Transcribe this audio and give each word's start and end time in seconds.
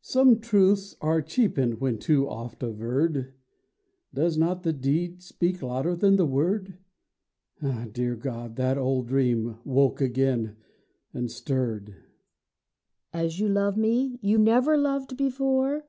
Some 0.02 0.40
truths 0.40 0.96
are 1.00 1.22
cheapened 1.22 1.80
when 1.80 1.98
too 2.00 2.28
oft 2.28 2.64
averred. 2.64 3.32
Does 4.12 4.36
not 4.36 4.64
the 4.64 4.72
deed 4.72 5.22
speak 5.22 5.62
louder 5.62 5.94
than 5.94 6.16
the 6.16 6.26
word? 6.26 6.78
(Dear 7.92 8.16
God, 8.16 8.56
that 8.56 8.76
old 8.76 9.06
dream 9.06 9.58
woke 9.64 10.00
again 10.00 10.56
and 11.14 11.30
stirred.) 11.30 11.90
WIFE 11.90 11.96
As 13.12 13.38
you 13.38 13.48
love 13.48 13.76
me, 13.76 14.18
you 14.20 14.36
never 14.36 14.76
loved 14.76 15.16
before? 15.16 15.86